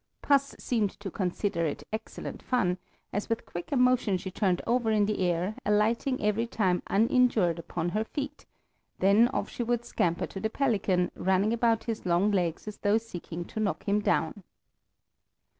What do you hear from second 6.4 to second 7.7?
time uninjured